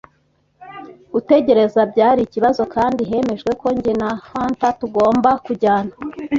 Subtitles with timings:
[1.13, 5.93] Gutegereza byari ikibazo, kandi hemejwe ko njye na Hunter tugomba kujyana